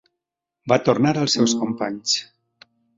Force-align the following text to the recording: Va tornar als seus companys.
Va 0.73 0.79
tornar 0.89 1.13
als 1.21 1.37
seus 1.39 1.57
companys. 1.63 2.19